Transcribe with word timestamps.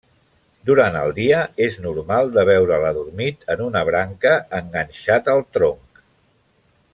Durant 0.67 0.95
el 1.01 1.11
dia 1.17 1.41
és 1.65 1.77
normal 1.83 2.33
de 2.37 2.45
veure'l 2.51 2.85
adormit 2.93 3.45
en 3.57 3.61
una 3.67 3.85
branca, 3.91 4.33
enganxat 4.61 5.31
al 5.35 5.45
tronc. 5.59 6.03